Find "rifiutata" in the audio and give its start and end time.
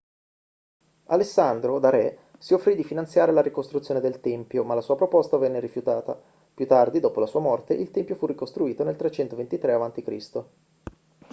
5.59-6.19